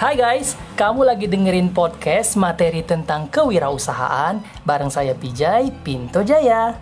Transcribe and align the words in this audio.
Hai 0.00 0.16
guys, 0.16 0.56
kamu 0.80 1.04
lagi 1.04 1.28
dengerin 1.28 1.76
podcast 1.76 2.40
materi 2.40 2.80
tentang 2.80 3.28
kewirausahaan 3.28 4.40
bareng 4.64 4.88
saya 4.88 5.12
Pijay 5.12 5.68
Pinto 5.84 6.24
Jaya. 6.24 6.72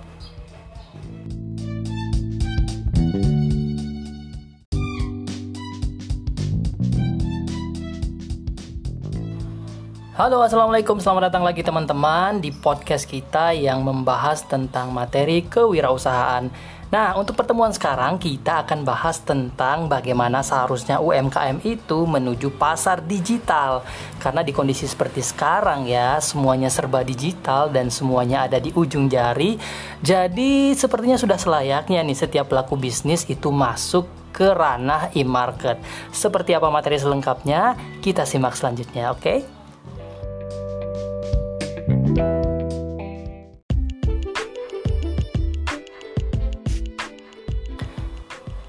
Halo, 10.14 10.46
assalamualaikum, 10.46 11.02
selamat 11.02 11.34
datang 11.34 11.42
lagi 11.42 11.66
teman-teman 11.66 12.38
di 12.38 12.54
podcast 12.54 13.02
kita 13.02 13.50
yang 13.50 13.82
membahas 13.82 14.46
tentang 14.46 14.94
materi 14.94 15.42
kewirausahaan. 15.42 16.54
Nah, 16.88 17.20
untuk 17.20 17.36
pertemuan 17.36 17.68
sekarang 17.68 18.16
kita 18.16 18.64
akan 18.64 18.80
bahas 18.80 19.20
tentang 19.20 19.92
bagaimana 19.92 20.40
seharusnya 20.40 20.96
UMKM 21.04 21.60
itu 21.60 22.08
menuju 22.08 22.48
pasar 22.56 23.04
digital. 23.04 23.84
Karena 24.16 24.40
di 24.40 24.56
kondisi 24.56 24.88
seperti 24.88 25.20
sekarang 25.20 25.84
ya, 25.84 26.16
semuanya 26.24 26.72
serba 26.72 27.04
digital 27.04 27.68
dan 27.68 27.92
semuanya 27.92 28.48
ada 28.48 28.56
di 28.56 28.72
ujung 28.72 29.04
jari. 29.12 29.60
Jadi, 30.00 30.72
sepertinya 30.72 31.20
sudah 31.20 31.36
selayaknya 31.36 32.00
nih 32.00 32.16
setiap 32.16 32.48
pelaku 32.48 32.80
bisnis 32.80 33.28
itu 33.28 33.52
masuk 33.52 34.08
ke 34.32 34.48
ranah 34.48 35.12
e-market. 35.12 35.76
Seperti 36.08 36.56
apa 36.56 36.72
materi 36.72 36.96
selengkapnya? 36.96 37.76
Kita 38.00 38.24
simak 38.24 38.56
selanjutnya, 38.56 39.12
oke? 39.12 39.20
Okay? 39.20 39.57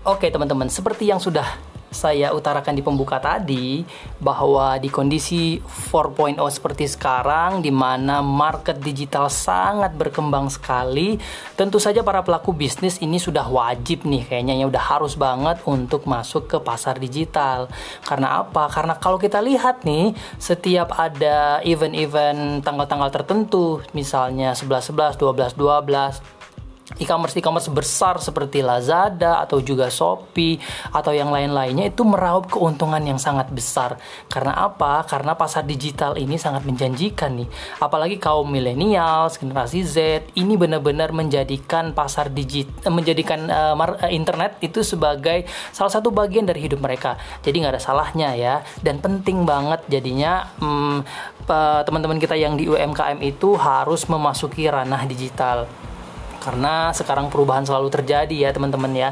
Oke 0.10 0.34
teman-teman, 0.34 0.66
seperti 0.74 1.06
yang 1.06 1.22
sudah 1.22 1.46
saya 1.94 2.34
utarakan 2.34 2.74
di 2.74 2.82
pembuka 2.82 3.22
tadi 3.22 3.86
bahwa 4.18 4.74
di 4.82 4.90
kondisi 4.90 5.62
4.0 5.62 6.34
seperti 6.50 6.90
sekarang 6.90 7.62
di 7.62 7.70
mana 7.70 8.26
market 8.26 8.82
digital 8.82 9.30
sangat 9.30 9.94
berkembang 9.94 10.50
sekali, 10.50 11.22
tentu 11.54 11.78
saja 11.78 12.02
para 12.02 12.26
pelaku 12.26 12.58
bisnis 12.58 12.98
ini 13.06 13.22
sudah 13.22 13.46
wajib 13.46 14.02
nih 14.10 14.26
kayaknya 14.26 14.58
ya 14.58 14.66
udah 14.66 14.82
harus 14.82 15.14
banget 15.14 15.62
untuk 15.70 16.10
masuk 16.10 16.50
ke 16.50 16.58
pasar 16.58 16.98
digital. 16.98 17.70
Karena 18.02 18.42
apa? 18.42 18.66
Karena 18.66 18.98
kalau 18.98 19.22
kita 19.22 19.38
lihat 19.46 19.86
nih, 19.86 20.18
setiap 20.42 20.90
ada 20.98 21.62
event-event 21.62 22.66
tanggal-tanggal 22.66 23.14
tertentu, 23.14 23.86
misalnya 23.94 24.58
11 24.58 24.90
11, 24.90 25.22
12 25.22 25.54
12 25.54 26.39
e-commerce 26.98 27.38
e-commerce 27.38 27.70
besar 27.70 28.18
seperti 28.18 28.66
Lazada 28.66 29.46
atau 29.46 29.62
juga 29.62 29.94
Shopee 29.94 30.58
atau 30.90 31.14
yang 31.14 31.30
lain-lainnya 31.30 31.94
itu 31.94 32.02
meraup 32.02 32.50
keuntungan 32.50 33.04
yang 33.06 33.22
sangat 33.22 33.54
besar. 33.54 34.02
Karena 34.26 34.58
apa? 34.58 35.06
Karena 35.06 35.38
pasar 35.38 35.70
digital 35.70 36.18
ini 36.18 36.42
sangat 36.42 36.66
menjanjikan 36.66 37.38
nih. 37.38 37.50
Apalagi 37.78 38.18
kaum 38.18 38.50
milenial, 38.50 39.30
generasi 39.30 39.86
Z 39.86 39.98
ini 40.34 40.58
benar-benar 40.58 41.14
menjadikan 41.14 41.94
pasar 41.94 42.34
digital 42.34 42.90
menjadikan 42.90 43.46
uh, 43.52 43.78
internet 44.10 44.58
itu 44.66 44.82
sebagai 44.82 45.46
salah 45.70 45.94
satu 45.94 46.10
bagian 46.10 46.50
dari 46.50 46.66
hidup 46.66 46.82
mereka. 46.82 47.22
Jadi 47.46 47.62
nggak 47.62 47.78
ada 47.78 47.84
salahnya 47.84 48.34
ya 48.34 48.66
dan 48.82 48.98
penting 48.98 49.46
banget 49.46 49.86
jadinya 49.92 50.50
um, 50.58 51.06
teman-teman 51.86 52.22
kita 52.22 52.38
yang 52.38 52.54
di 52.54 52.70
UMKM 52.70 53.18
itu 53.26 53.58
harus 53.58 54.06
memasuki 54.06 54.70
ranah 54.70 55.02
digital 55.10 55.66
karena 56.40 56.96
sekarang 56.96 57.28
perubahan 57.28 57.68
selalu 57.68 57.92
terjadi 57.92 58.48
ya 58.48 58.50
teman-teman 58.56 58.92
ya. 58.96 59.10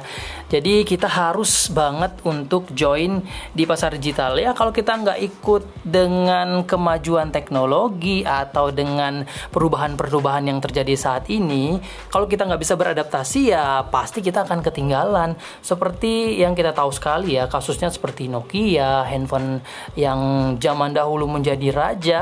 Jadi 0.48 0.88
kita 0.88 1.12
harus 1.12 1.68
banget 1.68 2.16
untuk 2.24 2.72
join 2.72 3.20
di 3.52 3.68
pasar 3.68 4.00
digital 4.00 4.40
ya. 4.40 4.56
Kalau 4.56 4.72
kita 4.72 4.96
nggak 4.96 5.20
ikut 5.20 5.64
dengan 5.84 6.64
kemajuan 6.64 7.30
teknologi 7.30 8.24
atau 8.24 8.72
dengan 8.72 9.28
perubahan-perubahan 9.52 10.48
yang 10.48 10.64
terjadi 10.64 10.96
saat 10.96 11.28
ini, 11.28 11.78
kalau 12.08 12.26
kita 12.26 12.48
nggak 12.48 12.64
bisa 12.64 12.80
beradaptasi 12.80 13.52
ya 13.52 13.84
pasti 13.92 14.24
kita 14.24 14.48
akan 14.48 14.64
ketinggalan. 14.64 15.36
Seperti 15.60 16.40
yang 16.40 16.56
kita 16.56 16.72
tahu 16.72 16.96
sekali 16.96 17.36
ya 17.36 17.52
kasusnya 17.52 17.92
seperti 17.92 18.32
Nokia, 18.32 19.04
handphone 19.04 19.60
yang 20.00 20.56
zaman 20.58 20.96
dahulu 20.96 21.28
menjadi 21.28 21.70
raja 21.76 22.20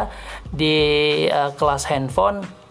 di 0.49 0.75
uh, 1.29 1.53
kelas 1.53 1.85
handphone 1.93 2.64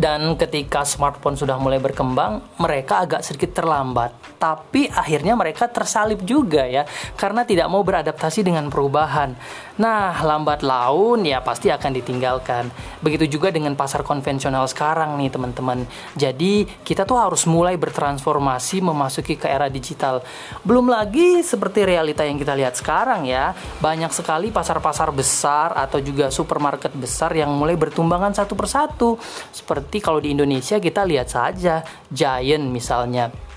dan 0.00 0.32
ketika 0.40 0.80
smartphone 0.88 1.36
sudah 1.36 1.60
mulai 1.60 1.76
berkembang, 1.76 2.40
mereka 2.56 3.04
agak 3.04 3.20
sedikit 3.20 3.60
terlambat. 3.60 4.16
Tapi 4.40 4.88
akhirnya 4.88 5.36
mereka 5.36 5.68
tersalib 5.68 6.24
juga 6.24 6.64
ya, 6.64 6.88
karena 7.20 7.44
tidak 7.44 7.68
mau 7.68 7.84
beradaptasi 7.84 8.40
dengan 8.40 8.72
perubahan. 8.72 9.36
Nah, 9.80 10.12
lambat 10.20 10.60
laun 10.60 11.24
ya 11.24 11.40
pasti 11.40 11.72
akan 11.72 11.96
ditinggalkan. 11.96 12.68
Begitu 13.00 13.40
juga 13.40 13.48
dengan 13.48 13.72
pasar 13.72 14.04
konvensional 14.04 14.68
sekarang 14.68 15.16
nih 15.16 15.32
teman-teman. 15.32 15.88
Jadi 16.12 16.68
kita 16.84 17.08
tuh 17.08 17.16
harus 17.16 17.48
mulai 17.48 17.80
bertransformasi 17.80 18.84
memasuki 18.84 19.40
ke 19.40 19.48
era 19.48 19.72
digital. 19.72 20.20
Belum 20.68 20.84
lagi 20.84 21.40
seperti 21.40 21.88
realita 21.88 22.28
yang 22.28 22.36
kita 22.36 22.52
lihat 22.52 22.76
sekarang 22.76 23.24
ya, 23.24 23.56
banyak 23.80 24.12
sekali 24.12 24.52
pasar-pasar 24.52 25.08
besar 25.16 25.72
atau 25.72 25.96
juga 26.04 26.28
supermarket 26.28 26.92
besar 26.92 27.32
yang 27.32 27.48
mulai 27.48 27.72
bertumbangan 27.80 28.36
satu 28.36 28.52
persatu. 28.52 29.16
Seperti 29.48 30.04
kalau 30.04 30.20
di 30.20 30.36
Indonesia 30.36 30.76
kita 30.76 31.08
lihat 31.08 31.32
saja 31.32 31.80
Giant 32.12 32.68
misalnya 32.68 33.49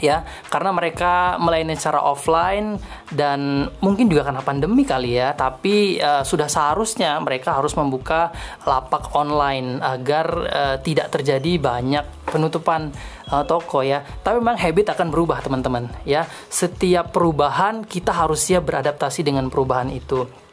ya 0.00 0.24
karena 0.48 0.70
mereka 0.72 1.36
melayani 1.40 1.74
secara 1.76 2.04
offline 2.04 2.80
dan 3.12 3.70
mungkin 3.80 4.08
juga 4.08 4.28
karena 4.28 4.42
pandemi 4.44 4.82
kali 4.82 5.16
ya 5.16 5.32
tapi 5.32 5.98
uh, 6.00 6.22
sudah 6.22 6.46
seharusnya 6.46 7.16
mereka 7.20 7.56
harus 7.56 7.72
membuka 7.74 8.32
lapak 8.64 9.12
online 9.16 9.80
agar 9.80 10.26
uh, 10.46 10.76
tidak 10.80 11.12
terjadi 11.12 11.58
banyak 11.60 12.04
penutupan 12.28 12.92
uh, 13.32 13.44
toko 13.44 13.80
ya 13.80 14.04
tapi 14.22 14.40
memang 14.42 14.58
habit 14.58 14.96
akan 14.96 15.08
berubah 15.12 15.40
teman-teman 15.40 15.88
ya 16.04 16.26
setiap 16.48 17.14
perubahan 17.14 17.84
kita 17.86 18.12
harus 18.12 18.42
siap 18.44 18.68
beradaptasi 18.68 19.24
dengan 19.24 19.48
perubahan 19.48 19.88
itu 19.92 20.46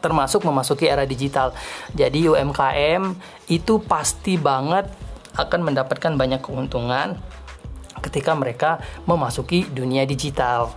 termasuk 0.00 0.42
memasuki 0.48 0.88
era 0.88 1.04
digital. 1.04 1.52
Jadi 1.92 2.24
UMKM 2.26 3.14
itu 3.52 3.84
pasti 3.84 4.40
banget 4.40 4.88
akan 5.36 5.60
mendapatkan 5.70 6.16
banyak 6.18 6.40
keuntungan 6.42 7.14
ketika 8.00 8.32
mereka 8.34 8.80
memasuki 9.06 9.68
dunia 9.68 10.08
digital. 10.08 10.72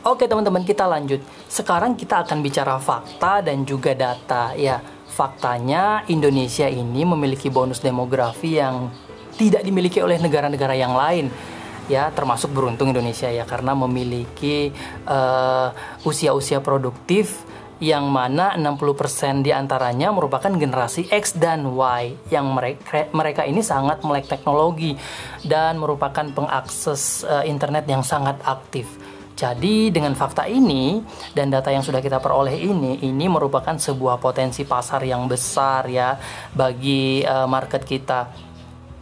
Oke 0.00 0.24
teman-teman 0.26 0.64
kita 0.64 0.88
lanjut. 0.88 1.20
Sekarang 1.46 1.92
kita 1.94 2.24
akan 2.26 2.40
bicara 2.40 2.80
fakta 2.80 3.44
dan 3.44 3.62
juga 3.68 3.92
data 3.94 4.56
ya. 4.56 4.80
Faktanya 5.10 6.08
Indonesia 6.08 6.64
ini 6.64 7.04
memiliki 7.04 7.52
bonus 7.52 7.78
demografi 7.84 8.56
yang 8.56 8.88
tidak 9.36 9.60
dimiliki 9.60 10.00
oleh 10.00 10.16
negara-negara 10.16 10.72
yang 10.72 10.96
lain 10.96 11.28
ya 11.90 12.14
termasuk 12.14 12.54
beruntung 12.54 12.94
Indonesia 12.94 13.26
ya 13.26 13.42
karena 13.42 13.74
memiliki 13.74 14.70
uh, 15.10 15.74
usia-usia 16.06 16.62
produktif 16.62 17.42
yang 17.80 18.12
mana 18.12 18.54
60% 18.60 19.40
di 19.40 19.50
antaranya 19.56 20.12
merupakan 20.12 20.52
generasi 20.52 21.08
X 21.08 21.40
dan 21.40 21.64
Y 21.64 22.12
yang 22.28 22.52
mereka 22.52 23.08
mereka 23.10 23.42
ini 23.48 23.64
sangat 23.64 24.04
melek 24.04 24.28
teknologi 24.28 24.94
dan 25.42 25.80
merupakan 25.80 26.28
pengakses 26.28 27.24
uh, 27.24 27.42
internet 27.42 27.88
yang 27.88 28.04
sangat 28.04 28.36
aktif. 28.44 28.86
Jadi 29.32 29.88
dengan 29.88 30.12
fakta 30.12 30.44
ini 30.44 31.00
dan 31.32 31.48
data 31.48 31.72
yang 31.72 31.80
sudah 31.80 32.04
kita 32.04 32.20
peroleh 32.20 32.60
ini, 32.60 33.00
ini 33.00 33.24
merupakan 33.24 33.72
sebuah 33.72 34.20
potensi 34.20 34.68
pasar 34.68 35.00
yang 35.00 35.24
besar 35.24 35.88
ya 35.88 36.20
bagi 36.52 37.24
uh, 37.24 37.48
market 37.48 37.80
kita 37.88 38.49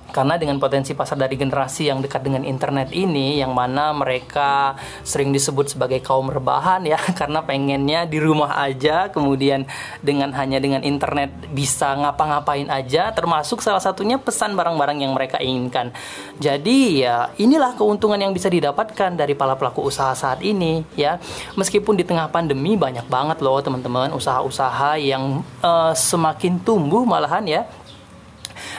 karena 0.08 0.40
dengan 0.40 0.56
potensi 0.56 0.96
pasar 0.96 1.20
dari 1.20 1.36
generasi 1.36 1.92
yang 1.92 2.00
dekat 2.00 2.24
dengan 2.24 2.42
internet 2.44 2.90
ini 2.96 3.40
yang 3.40 3.52
mana 3.52 3.92
mereka 3.92 4.76
sering 5.04 5.30
disebut 5.30 5.76
sebagai 5.76 6.00
kaum 6.00 6.32
rebahan 6.32 6.84
ya 6.88 6.96
karena 7.20 7.44
pengennya 7.44 8.08
di 8.08 8.18
rumah 8.18 8.56
aja 8.56 9.12
kemudian 9.12 9.68
dengan 10.00 10.32
hanya 10.32 10.58
dengan 10.58 10.80
internet 10.80 11.52
bisa 11.52 11.92
ngapa-ngapain 11.92 12.68
aja 12.72 13.12
termasuk 13.12 13.60
salah 13.60 13.82
satunya 13.82 14.16
pesan 14.16 14.56
barang-barang 14.56 14.98
yang 15.04 15.12
mereka 15.12 15.36
inginkan. 15.40 15.92
Jadi 16.40 17.04
ya 17.04 17.28
inilah 17.36 17.76
keuntungan 17.76 18.18
yang 18.18 18.32
bisa 18.32 18.48
didapatkan 18.48 19.14
dari 19.14 19.36
para 19.36 19.54
pelaku 19.54 19.84
usaha 19.88 20.12
saat 20.16 20.40
ini 20.40 20.84
ya. 20.96 21.20
Meskipun 21.58 21.98
di 21.98 22.04
tengah 22.06 22.30
pandemi 22.32 22.74
banyak 22.78 23.04
banget 23.06 23.38
loh 23.44 23.60
teman-teman 23.60 24.12
usaha-usaha 24.16 24.96
yang 25.00 25.44
uh, 25.60 25.92
semakin 25.92 26.60
tumbuh 26.62 27.04
malahan 27.04 27.44
ya 27.44 27.62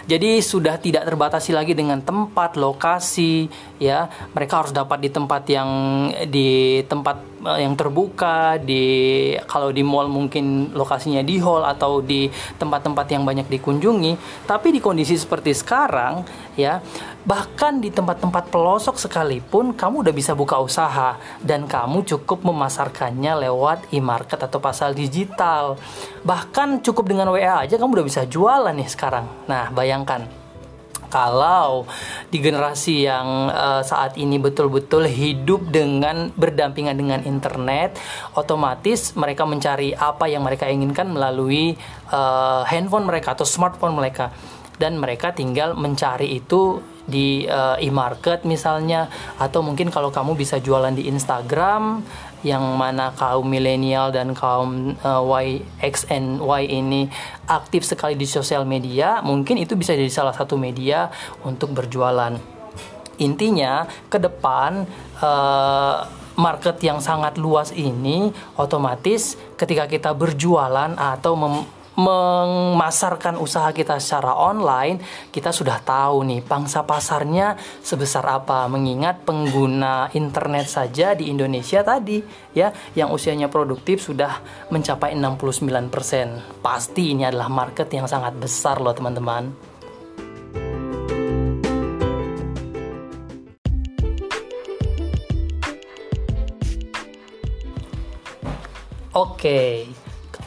jadi 0.09 0.41
sudah 0.41 0.81
tidak 0.81 1.05
terbatasi 1.05 1.53
lagi 1.53 1.77
dengan 1.77 2.01
tempat, 2.01 2.57
lokasi, 2.57 3.45
ya. 3.77 4.09
Mereka 4.33 4.53
harus 4.65 4.73
dapat 4.73 5.05
di 5.05 5.09
tempat 5.13 5.45
yang 5.45 5.69
di 6.25 6.81
tempat 6.89 7.28
yang 7.39 7.73
terbuka 7.79 8.59
di 8.59 9.31
kalau 9.47 9.71
di 9.71 9.79
mall 9.79 10.11
mungkin 10.11 10.75
lokasinya 10.75 11.23
di 11.23 11.39
hall 11.39 11.63
atau 11.63 12.03
di 12.03 12.27
tempat-tempat 12.59 13.07
yang 13.11 13.23
banyak 13.23 13.47
dikunjungi 13.47 14.43
tapi 14.43 14.75
di 14.75 14.79
kondisi 14.83 15.15
seperti 15.15 15.55
sekarang 15.55 16.27
ya 16.59 16.83
bahkan 17.23 17.77
di 17.77 17.93
tempat-tempat 17.93 18.49
pelosok 18.51 18.97
sekalipun 18.99 19.75
kamu 19.75 20.07
udah 20.07 20.13
bisa 20.15 20.33
buka 20.33 20.59
usaha 20.59 21.19
dan 21.43 21.67
kamu 21.69 22.03
cukup 22.07 22.41
memasarkannya 22.41 23.47
lewat 23.47 23.91
e-market 23.93 24.39
atau 24.39 24.57
pasar 24.57 24.95
digital. 24.97 25.77
Bahkan 26.25 26.81
cukup 26.81 27.05
dengan 27.11 27.29
WA 27.29 27.63
aja 27.63 27.75
kamu 27.77 28.01
udah 28.01 28.07
bisa 28.07 28.25
jualan 28.25 28.73
nih 28.73 28.89
sekarang. 28.89 29.29
Nah 29.45 29.69
bayangkan 29.69 30.25
kalau 31.09 31.89
di 32.29 32.37
generasi 32.37 33.09
yang 33.09 33.49
uh, 33.49 33.81
saat 33.81 34.15
ini 34.15 34.37
betul-betul 34.37 35.09
hidup 35.09 35.67
dengan 35.67 36.29
berdampingan 36.37 36.95
dengan 36.95 37.19
internet, 37.25 37.97
otomatis 38.37 39.17
mereka 39.17 39.43
mencari 39.49 39.97
apa 39.97 40.29
yang 40.29 40.45
mereka 40.45 40.69
inginkan 40.69 41.09
melalui 41.09 41.73
uh, 42.13 42.61
handphone 42.69 43.09
mereka 43.09 43.33
atau 43.33 43.43
smartphone 43.43 43.97
mereka. 43.97 44.29
Dan 44.79 44.95
mereka 44.95 45.35
tinggal 45.35 45.75
mencari 45.75 46.39
itu 46.39 46.79
di 47.03 47.43
uh, 47.43 47.75
e-market 47.83 48.47
misalnya. 48.47 49.11
Atau 49.35 49.59
mungkin 49.59 49.91
kalau 49.91 50.07
kamu 50.07 50.39
bisa 50.39 50.61
jualan 50.61 50.95
di 50.95 51.09
Instagram 51.11 52.05
yang 52.45 52.63
mana 52.79 53.11
kaum 53.15 53.43
milenial 53.43 54.15
dan 54.15 54.31
kaum 54.31 54.95
uh, 55.03 55.21
Y 55.23 55.59
X 55.83 56.07
and 56.07 56.39
Y 56.39 56.61
ini 56.71 57.11
aktif 57.47 57.83
sekali 57.83 58.15
di 58.15 58.23
sosial 58.23 58.63
media, 58.63 59.19
mungkin 59.19 59.59
itu 59.59 59.75
bisa 59.75 59.91
jadi 59.91 60.11
salah 60.11 60.31
satu 60.31 60.55
media 60.55 61.11
untuk 61.43 61.75
berjualan. 61.75 62.35
Intinya 63.19 63.83
ke 64.07 64.15
depan 64.15 64.87
uh, 65.19 66.07
market 66.39 66.79
yang 66.79 67.03
sangat 67.03 67.35
luas 67.35 67.75
ini 67.75 68.31
otomatis 68.55 69.35
ketika 69.59 69.91
kita 69.91 70.15
berjualan 70.15 70.95
atau 70.95 71.35
memasarkan 71.99 73.35
usaha 73.35 73.67
kita 73.75 73.99
secara 73.99 74.31
online, 74.31 75.03
kita 75.35 75.51
sudah 75.51 75.83
tahu 75.83 76.23
nih 76.23 76.39
pangsa 76.39 76.87
pasarnya 76.87 77.59
sebesar 77.83 78.23
apa. 78.23 78.71
Mengingat 78.71 79.27
pengguna 79.27 80.07
internet 80.15 80.71
saja 80.71 81.11
di 81.11 81.27
Indonesia 81.27 81.83
tadi 81.83 82.23
ya 82.55 82.71
yang 82.95 83.11
usianya 83.11 83.51
produktif 83.51 83.99
sudah 83.99 84.39
mencapai 84.71 85.11
69%. 85.19 86.63
Pasti 86.63 87.11
ini 87.11 87.27
adalah 87.27 87.51
market 87.51 87.91
yang 87.91 88.07
sangat 88.07 88.39
besar 88.39 88.79
loh 88.79 88.95
teman-teman. 88.95 89.51
Oke, 99.09 99.89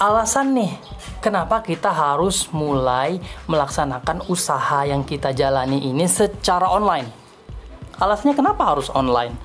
alasan 0.01 0.57
nih 0.57 0.92
kenapa 1.23 1.63
kita 1.63 1.95
harus 1.95 2.51
mulai 2.51 3.23
melaksanakan 3.47 4.27
usaha 4.27 4.83
yang 4.83 5.07
kita 5.07 5.31
jalani 5.31 5.87
ini 5.87 6.11
secara 6.11 6.67
online. 6.67 7.07
Alasannya 8.03 8.35
kenapa 8.35 8.75
harus 8.75 8.91
online? 8.91 9.39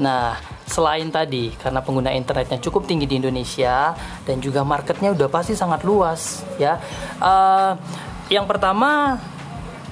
Nah, 0.00 0.40
selain 0.64 1.12
tadi 1.12 1.52
karena 1.60 1.84
pengguna 1.84 2.14
internetnya 2.16 2.56
cukup 2.62 2.88
tinggi 2.88 3.04
di 3.04 3.20
Indonesia 3.20 3.92
dan 4.24 4.40
juga 4.40 4.64
marketnya 4.64 5.12
udah 5.12 5.28
pasti 5.28 5.52
sangat 5.52 5.84
luas, 5.84 6.46
ya. 6.56 6.80
Uh, 7.20 7.76
yang 8.32 8.48
pertama, 8.48 9.20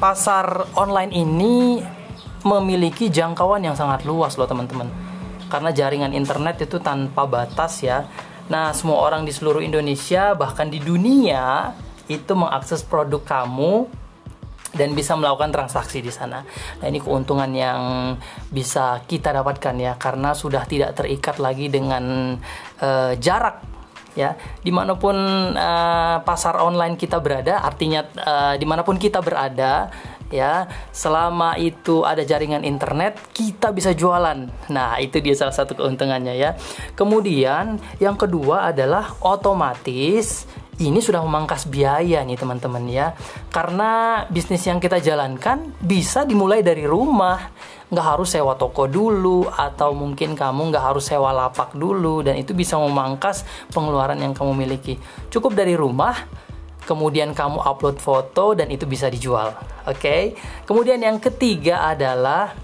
pasar 0.01 0.73
online 0.79 1.13
ini 1.13 1.83
memiliki 2.47 3.11
jangkauan 3.11 3.67
yang 3.67 3.75
sangat 3.75 4.07
luas 4.07 4.39
loh 4.39 4.47
teman-teman. 4.47 4.89
Karena 5.51 5.75
jaringan 5.75 6.15
internet 6.15 6.63
itu 6.63 6.79
tanpa 6.79 7.27
batas 7.27 7.83
ya 7.83 8.07
Nah, 8.47 8.71
semua 8.71 9.03
orang 9.03 9.27
di 9.27 9.35
seluruh 9.35 9.63
Indonesia, 9.63 10.35
bahkan 10.39 10.71
di 10.71 10.79
dunia, 10.79 11.75
itu 12.07 12.33
mengakses 12.39 12.87
produk 12.87 13.23
kamu 13.23 13.91
dan 14.77 14.93
bisa 14.93 15.17
melakukan 15.19 15.51
transaksi 15.51 15.99
di 15.99 16.13
sana. 16.15 16.47
Nah, 16.79 16.87
ini 16.87 17.03
keuntungan 17.03 17.51
yang 17.51 18.15
bisa 18.53 19.03
kita 19.09 19.35
dapatkan 19.35 19.75
ya, 19.75 19.99
karena 19.99 20.37
sudah 20.37 20.63
tidak 20.69 20.95
terikat 20.95 21.43
lagi 21.43 21.67
dengan 21.67 22.37
uh, 22.83 23.13
jarak 23.19 23.77
ya 24.17 24.33
di 24.65 24.73
mana 24.73 24.97
pun 24.97 25.13
uh, 25.53 26.25
pasar 26.25 26.57
online 26.65 26.97
kita 26.97 27.21
berada 27.21 27.61
artinya 27.61 28.01
uh, 28.17 28.55
di 28.57 28.65
mana 28.65 28.81
pun 28.81 28.97
kita 28.97 29.21
berada 29.21 29.93
ya. 30.31 30.67
Selama 30.91 31.59
itu 31.59 32.03
ada 32.03 32.23
jaringan 32.23 32.63
internet 32.63 33.19
kita 33.35 33.71
bisa 33.71 33.93
jualan. 33.93 34.49
Nah 34.73 34.99
itu 34.99 35.19
dia 35.23 35.35
salah 35.37 35.55
satu 35.55 35.77
keuntungannya 35.79 36.35
ya. 36.37 36.55
Kemudian 36.95 37.79
yang 38.03 38.17
kedua 38.19 38.71
adalah 38.71 39.15
otomatis 39.23 40.47
ini 40.77 41.01
sudah 41.01 41.25
memangkas 41.25 41.65
biaya 41.73 42.21
nih 42.21 42.37
teman-teman 42.37 42.85
ya. 42.85 43.17
Karena 43.49 44.23
bisnis 44.29 44.61
yang 44.69 44.77
kita 44.77 45.01
jalankan 45.01 45.73
bisa 45.81 46.29
dimulai 46.29 46.61
dari 46.61 46.85
rumah. 46.85 47.49
Nggak 47.87 48.07
harus 48.19 48.35
sewa 48.35 48.59
toko 48.59 48.91
dulu 48.91 49.47
atau 49.47 49.95
mungkin 49.95 50.35
kamu 50.35 50.75
nggak 50.75 50.85
harus 50.93 51.07
sewa 51.07 51.31
lapak 51.31 51.73
dulu 51.79 52.21
dan 52.21 52.35
itu 52.35 52.53
bisa 52.53 52.77
memangkas 52.77 53.47
pengeluaran 53.71 54.19
yang 54.21 54.35
kamu 54.35 54.53
miliki. 54.53 54.99
Cukup 55.31 55.55
dari 55.55 55.79
rumah 55.79 56.19
kemudian 56.87 57.35
kamu 57.35 57.59
upload 57.59 57.99
foto 57.99 58.55
dan 58.55 58.71
itu 58.71 58.87
bisa 58.87 59.11
dijual. 59.11 59.53
Oke. 59.85 59.99
Okay? 59.99 60.23
Kemudian 60.63 61.03
yang 61.03 61.19
ketiga 61.19 61.91
adalah 61.91 62.55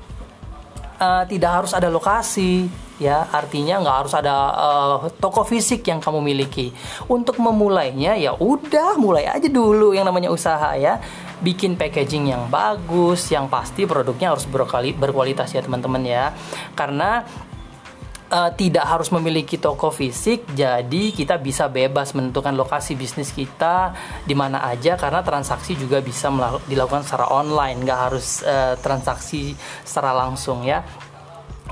uh, 1.03 1.27
tidak 1.27 1.51
harus 1.51 1.73
ada 1.75 1.91
lokasi 1.91 2.71
ya 3.03 3.27
artinya 3.35 3.83
nggak 3.83 3.97
harus 4.05 4.15
ada 4.15 4.35
uh, 4.55 4.97
toko 5.19 5.43
fisik 5.43 5.83
yang 5.91 5.99
kamu 5.99 6.23
miliki 6.23 6.71
untuk 7.11 7.43
memulainya 7.43 8.15
ya 8.15 8.39
udah 8.39 8.95
mulai 8.95 9.27
aja 9.27 9.51
dulu 9.51 9.91
yang 9.91 10.07
namanya 10.07 10.31
usaha 10.31 10.79
ya 10.79 11.03
bikin 11.43 11.75
packaging 11.75 12.31
yang 12.31 12.47
bagus 12.47 13.27
yang 13.35 13.51
pasti 13.51 13.91
produknya 13.91 14.31
harus 14.31 14.47
berkualitas 14.95 15.51
ya 15.51 15.67
teman-teman 15.67 16.07
ya 16.07 16.31
karena 16.79 17.27
uh, 18.33 18.51
tidak 18.57 18.89
harus 18.89 19.13
memiliki 19.13 19.61
toko 19.61 19.93
fisik, 19.93 20.49
jadi 20.57 21.13
kita 21.13 21.37
bisa 21.37 21.69
bebas 21.69 22.17
menentukan 22.17 22.57
lokasi 22.57 22.97
bisnis 22.97 23.31
kita 23.31 23.93
di 24.25 24.33
mana 24.33 24.65
aja 24.65 24.97
karena 24.97 25.21
transaksi 25.21 25.77
juga 25.77 26.01
bisa 26.01 26.33
dilakukan 26.65 27.05
secara 27.05 27.29
online, 27.29 27.85
nggak 27.85 28.01
harus 28.09 28.41
uh, 28.43 28.75
transaksi 28.81 29.53
secara 29.85 30.17
langsung 30.17 30.65
ya. 30.65 30.81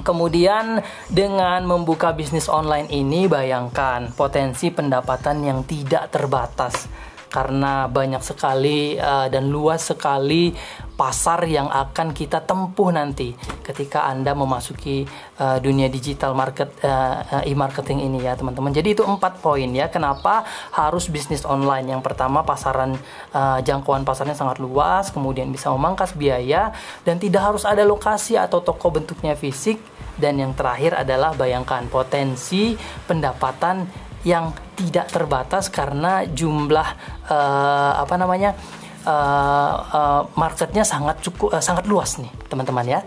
Kemudian 0.00 0.80
dengan 1.12 1.60
membuka 1.66 2.14
bisnis 2.16 2.48
online 2.48 2.88
ini 2.88 3.28
bayangkan 3.28 4.08
potensi 4.14 4.72
pendapatan 4.72 5.44
yang 5.44 5.60
tidak 5.68 6.08
terbatas 6.08 6.88
karena 7.30 7.86
banyak 7.86 8.20
sekali 8.20 8.98
uh, 8.98 9.30
dan 9.30 9.48
luas 9.48 9.86
sekali 9.86 10.50
pasar 10.98 11.48
yang 11.48 11.72
akan 11.72 12.12
kita 12.12 12.44
tempuh 12.44 12.92
nanti 12.92 13.32
ketika 13.64 14.04
Anda 14.04 14.36
memasuki 14.36 15.08
uh, 15.40 15.56
dunia 15.56 15.88
digital 15.88 16.36
market 16.36 16.68
uh, 16.84 17.40
e-marketing 17.48 18.04
ini 18.04 18.20
ya 18.20 18.36
teman-teman. 18.36 18.74
Jadi 18.74 18.98
itu 18.98 19.06
empat 19.06 19.40
poin 19.40 19.70
ya 19.72 19.88
kenapa 19.88 20.44
harus 20.76 21.08
bisnis 21.08 21.48
online. 21.48 21.88
Yang 21.88 22.02
pertama 22.04 22.44
pasaran 22.44 23.00
uh, 23.32 23.58
jangkauan 23.64 24.04
pasarnya 24.04 24.36
sangat 24.36 24.60
luas, 24.60 25.08
kemudian 25.08 25.48
bisa 25.48 25.72
memangkas 25.72 26.12
biaya 26.12 26.76
dan 27.06 27.16
tidak 27.16 27.48
harus 27.48 27.64
ada 27.64 27.80
lokasi 27.86 28.36
atau 28.36 28.60
toko 28.60 28.92
bentuknya 28.92 29.32
fisik 29.32 29.80
dan 30.20 30.36
yang 30.36 30.52
terakhir 30.52 30.92
adalah 31.00 31.32
bayangkan 31.32 31.88
potensi 31.88 32.76
pendapatan 33.08 33.88
yang 34.20 34.52
tidak 34.80 35.12
terbatas 35.12 35.68
karena 35.68 36.24
jumlah 36.24 36.88
uh, 37.28 37.92
apa 38.00 38.14
namanya 38.16 38.56
uh, 39.04 39.74
uh, 39.92 40.22
marketnya 40.40 40.88
sangat 40.88 41.20
cukup 41.20 41.52
uh, 41.52 41.60
sangat 41.60 41.84
luas 41.84 42.16
nih 42.16 42.32
teman-teman 42.48 42.88
ya. 42.88 43.00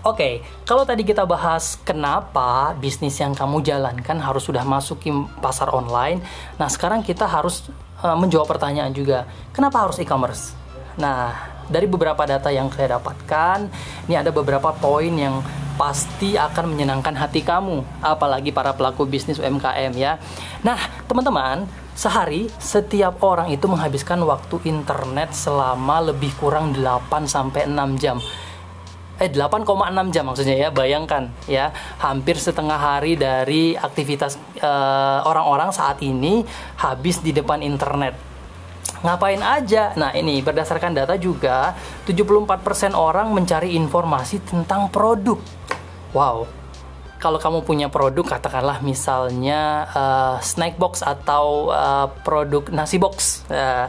Oke, 0.00 0.16
okay, 0.16 0.34
kalau 0.64 0.88
tadi 0.88 1.04
kita 1.04 1.28
bahas 1.28 1.76
kenapa 1.84 2.72
bisnis 2.72 3.20
yang 3.20 3.36
kamu 3.36 3.60
jalankan 3.60 4.16
harus 4.16 4.48
sudah 4.48 4.64
masukin 4.64 5.28
pasar 5.44 5.68
online, 5.76 6.24
nah 6.56 6.72
sekarang 6.72 7.04
kita 7.04 7.28
harus 7.28 7.68
uh, 8.00 8.16
menjawab 8.16 8.48
pertanyaan 8.48 8.96
juga, 8.96 9.28
kenapa 9.52 9.84
harus 9.84 10.00
e-commerce? 10.00 10.56
Nah, 10.96 11.49
dari 11.70 11.86
beberapa 11.86 12.26
data 12.26 12.50
yang 12.50 12.68
saya 12.74 12.98
dapatkan, 12.98 13.70
ini 14.10 14.18
ada 14.18 14.34
beberapa 14.34 14.74
poin 14.74 15.14
yang 15.14 15.38
pasti 15.80 16.36
akan 16.36 16.76
menyenangkan 16.76 17.16
hati 17.16 17.40
kamu, 17.40 17.80
apalagi 18.04 18.52
para 18.52 18.76
pelaku 18.76 19.08
bisnis 19.08 19.40
UMKM 19.40 19.96
ya. 19.96 20.20
Nah, 20.60 20.76
teman-teman, 21.08 21.64
sehari 21.96 22.52
setiap 22.60 23.22
orang 23.24 23.48
itu 23.48 23.64
menghabiskan 23.64 24.20
waktu 24.26 24.60
internet 24.68 25.32
selama 25.32 26.12
lebih 26.12 26.36
kurang 26.36 26.76
8 26.76 27.24
sampai 27.24 27.64
6 27.64 27.96
jam. 27.96 28.20
Eh 29.20 29.28
8,6 29.28 29.68
jam 30.12 30.24
maksudnya 30.24 30.56
ya. 30.56 30.68
Bayangkan 30.72 31.28
ya. 31.44 31.76
Hampir 32.00 32.40
setengah 32.40 32.80
hari 32.80 33.20
dari 33.20 33.76
aktivitas 33.76 34.40
eh, 34.56 35.18
orang-orang 35.28 35.68
uh, 35.68 35.76
saat 35.76 36.00
ini 36.00 36.40
habis 36.80 37.20
di 37.20 37.36
depan 37.36 37.60
internet 37.60 38.29
Ngapain 39.00 39.40
aja? 39.40 39.96
Nah, 39.96 40.12
ini 40.12 40.44
berdasarkan 40.44 40.92
data 40.92 41.16
juga 41.16 41.72
74% 42.04 42.92
orang 42.92 43.32
mencari 43.32 43.72
informasi 43.72 44.44
tentang 44.44 44.92
produk. 44.92 45.40
Wow. 46.12 46.44
Kalau 47.20 47.36
kamu 47.36 47.64
punya 47.64 47.88
produk 47.92 48.24
katakanlah 48.24 48.80
misalnya 48.80 49.88
uh, 49.92 50.36
snack 50.40 50.80
box 50.80 51.04
atau 51.04 51.68
uh, 51.68 52.08
produk 52.24 52.68
nasi 52.72 52.96
box. 52.96 53.44
Uh, 53.48 53.88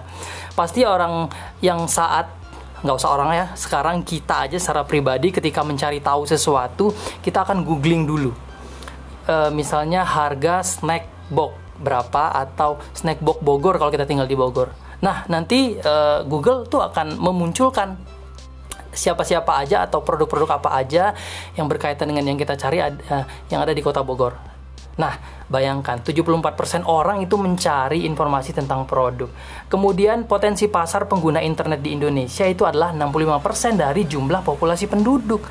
pasti 0.56 0.84
orang 0.84 1.32
yang 1.64 1.88
saat 1.88 2.28
nggak 2.82 2.98
usah 2.98 3.12
orang 3.14 3.30
ya 3.38 3.46
sekarang 3.54 4.02
kita 4.02 4.50
aja 4.50 4.58
secara 4.58 4.82
pribadi 4.82 5.30
ketika 5.30 5.62
mencari 5.62 6.02
tahu 6.02 6.26
sesuatu 6.26 6.90
kita 7.22 7.46
akan 7.46 7.62
googling 7.62 8.10
dulu 8.10 8.34
e, 9.30 9.54
misalnya 9.54 10.02
harga 10.02 10.66
snack 10.66 11.06
box 11.30 11.61
berapa 11.82 12.32
atau 12.32 12.78
snack 12.94 13.20
box 13.20 13.42
Bogor 13.42 13.82
kalau 13.82 13.90
kita 13.90 14.06
tinggal 14.06 14.30
di 14.30 14.38
Bogor 14.38 14.92
Nah, 15.02 15.26
nanti 15.28 15.76
uh, 15.82 16.22
Google 16.30 16.70
tuh 16.70 16.86
akan 16.86 17.18
memunculkan 17.18 17.98
siapa-siapa 18.94 19.58
aja 19.58 19.90
atau 19.90 20.06
produk-produk 20.06 20.62
apa 20.62 20.70
aja 20.78 21.18
yang 21.58 21.66
berkaitan 21.66 22.12
dengan 22.12 22.28
yang 22.30 22.38
kita 22.38 22.54
cari 22.54 22.78
uh, 22.80 23.26
yang 23.50 23.60
ada 23.66 23.74
di 23.74 23.82
Kota 23.82 24.06
Bogor. 24.06 24.38
Nah, 25.02 25.18
bayangkan 25.50 26.04
74% 26.06 26.86
orang 26.86 27.26
itu 27.26 27.34
mencari 27.40 28.06
informasi 28.06 28.54
tentang 28.54 28.86
produk. 28.86 29.32
Kemudian 29.66 30.30
potensi 30.30 30.70
pasar 30.70 31.10
pengguna 31.10 31.42
internet 31.42 31.82
di 31.82 31.98
Indonesia 31.98 32.46
itu 32.46 32.62
adalah 32.68 32.94
65% 32.94 33.82
dari 33.82 34.06
jumlah 34.06 34.46
populasi 34.46 34.86
penduduk. 34.86 35.42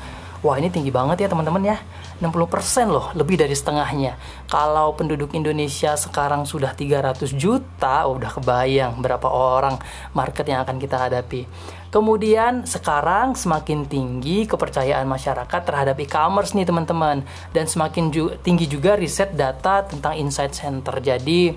Wah, 0.45 0.55
ini 0.55 0.71
tinggi 0.71 0.93
banget 0.93 1.25
ya 1.25 1.27
teman-teman 1.27 1.75
ya. 1.75 1.77
60% 2.21 2.93
loh, 2.93 3.09
lebih 3.17 3.33
dari 3.33 3.57
setengahnya. 3.57 4.13
Kalau 4.45 4.93
penduduk 4.93 5.33
Indonesia 5.33 5.97
sekarang 5.97 6.45
sudah 6.45 6.77
300 6.77 7.33
juta, 7.33 8.05
udah 8.05 8.29
kebayang 8.29 9.01
berapa 9.01 9.25
orang 9.25 9.81
market 10.13 10.45
yang 10.45 10.61
akan 10.61 10.77
kita 10.77 11.09
hadapi. 11.09 11.49
Kemudian 11.91 12.63
sekarang 12.63 13.35
semakin 13.35 13.83
tinggi 13.89 14.47
kepercayaan 14.47 15.03
masyarakat 15.09 15.61
terhadap 15.65 15.99
e-commerce 15.99 16.55
nih 16.55 16.63
teman-teman 16.63 17.25
dan 17.51 17.65
semakin 17.67 18.13
ju 18.13 18.31
tinggi 18.39 18.69
juga 18.69 18.95
riset 18.95 19.35
data 19.35 19.83
tentang 19.83 20.15
insight 20.15 20.55
center. 20.55 21.03
Jadi 21.03 21.51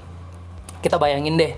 kita 0.82 0.98
bayangin 0.98 1.38
deh 1.38 1.54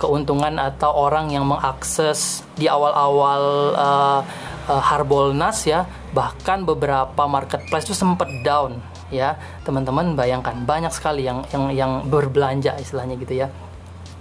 keuntungan 0.00 0.58
atau 0.58 0.94
orang 0.94 1.30
yang 1.30 1.46
mengakses 1.46 2.42
di 2.58 2.66
awal-awal 2.66 3.42
uh, 3.78 4.20
uh, 4.68 4.82
Harbolnas 4.84 5.64
ya 5.64 5.88
bahkan 6.12 6.62
beberapa 6.62 7.24
marketplace 7.26 7.88
itu 7.88 7.96
sempat 7.96 8.28
down 8.44 8.78
ya 9.08 9.40
teman-teman 9.64 10.12
bayangkan 10.12 10.54
banyak 10.68 10.92
sekali 10.92 11.24
yang 11.24 11.42
yang 11.50 11.64
yang 11.72 11.92
berbelanja 12.06 12.76
istilahnya 12.76 13.16
gitu 13.16 13.34
ya 13.44 13.48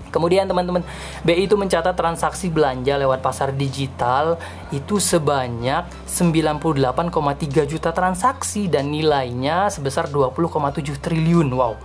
Kemudian 0.07 0.47
teman-teman, 0.47 0.87
BI 1.27 1.45
itu 1.45 1.59
mencatat 1.59 1.91
transaksi 1.93 2.47
belanja 2.47 2.95
lewat 2.95 3.19
pasar 3.19 3.51
digital 3.51 4.39
itu 4.71 5.03
sebanyak 5.03 5.83
98,3 6.07 7.67
juta 7.67 7.91
transaksi 7.91 8.71
dan 8.71 8.87
nilainya 8.87 9.67
sebesar 9.67 10.07
20,7 10.07 10.95
triliun. 11.03 11.51
Wow, 11.51 11.75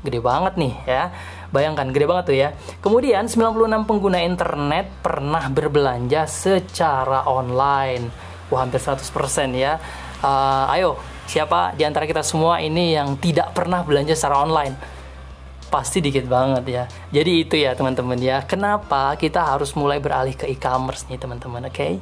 gede 0.00 0.20
banget 0.24 0.56
nih 0.56 0.74
ya. 0.88 1.12
Bayangkan, 1.54 1.90
gede 1.94 2.06
banget 2.06 2.24
tuh 2.26 2.36
ya. 2.36 2.48
Kemudian 2.82 3.30
96 3.30 3.86
pengguna 3.86 4.18
internet 4.22 4.90
pernah 5.02 5.46
berbelanja 5.50 6.26
secara 6.26 7.26
online. 7.26 8.10
Wah, 8.50 8.62
hampir 8.62 8.78
100% 8.82 9.02
ya. 9.54 9.78
Uh, 10.22 10.74
ayo, 10.74 10.90
siapa 11.26 11.74
di 11.74 11.82
antara 11.82 12.06
kita 12.06 12.22
semua 12.22 12.62
ini 12.62 12.94
yang 12.94 13.18
tidak 13.18 13.52
pernah 13.52 13.82
belanja 13.82 14.14
secara 14.14 14.42
online? 14.42 14.74
Pasti 15.66 15.98
dikit 15.98 16.30
banget 16.30 16.64
ya. 16.66 16.84
Jadi 17.10 17.32
itu 17.42 17.58
ya 17.58 17.74
teman-teman 17.74 18.18
ya. 18.22 18.46
Kenapa 18.46 19.18
kita 19.18 19.42
harus 19.42 19.74
mulai 19.74 19.98
beralih 19.98 20.38
ke 20.38 20.46
e-commerce 20.46 21.10
nih 21.10 21.18
teman-teman, 21.18 21.66
oke? 21.66 21.74
Okay? 21.74 21.98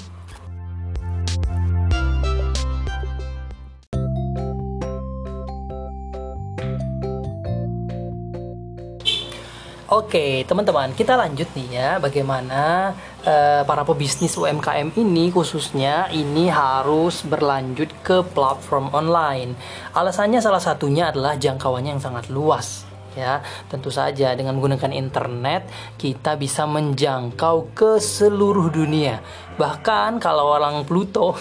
Oke, 9.85 10.49
teman-teman, 10.49 10.97
kita 10.97 11.13
lanjut 11.13 11.45
nih 11.53 11.69
ya. 11.77 11.91
Bagaimana 12.01 12.97
uh, 13.21 13.63
para 13.69 13.85
pebisnis 13.85 14.33
UMKM 14.33 14.97
ini 14.97 15.29
khususnya 15.29 16.09
ini 16.09 16.49
harus 16.49 17.21
berlanjut 17.21 17.93
ke 18.01 18.25
platform 18.33 18.89
online. 18.97 19.53
Alasannya 19.93 20.41
salah 20.41 20.65
satunya 20.65 21.13
adalah 21.13 21.37
jangkauannya 21.37 22.01
yang 22.01 22.05
sangat 22.05 22.33
luas 22.33 22.94
ya. 23.15 23.41
Tentu 23.67 23.91
saja 23.91 24.35
dengan 24.35 24.55
menggunakan 24.59 24.93
internet 24.95 25.67
kita 25.99 26.37
bisa 26.39 26.69
menjangkau 26.69 27.75
ke 27.75 27.99
seluruh 27.99 28.71
dunia. 28.71 29.23
Bahkan 29.55 30.19
kalau 30.19 30.51
orang 30.51 30.83
Pluto 30.83 31.39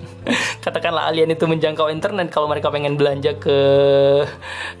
katakanlah 0.64 1.08
alien 1.12 1.32
itu 1.32 1.44
menjangkau 1.44 1.92
internet 1.92 2.32
kalau 2.32 2.48
mereka 2.48 2.72
pengen 2.72 2.96
belanja 2.96 3.36
ke 3.36 3.58